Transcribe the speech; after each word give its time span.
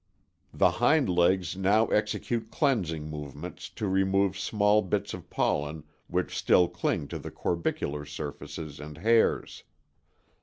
The 0.51 0.71
hind 0.71 1.09
legs 1.09 1.55
now 1.55 1.85
execute 1.89 2.49
cleansing 2.49 3.07
movements 3.07 3.69
to 3.69 3.87
remove 3.87 4.35
small 4.35 4.81
bits 4.81 5.13
of 5.13 5.29
pollen 5.29 5.83
which 6.07 6.35
still 6.35 6.67
cling 6.67 7.07
to 7.09 7.19
the 7.19 7.29
corbicular 7.29 8.03
surfaces 8.07 8.79
and 8.79 8.97
hairs. 8.97 9.61